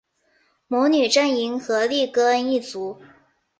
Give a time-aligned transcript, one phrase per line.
[0.67, 2.99] 魔女阵营荷丽歌恩一族